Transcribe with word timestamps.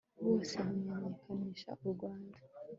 bose 0.25 0.55
bamenyekanisha 0.65 1.69
u 1.83 1.85
rwanda 1.93 2.37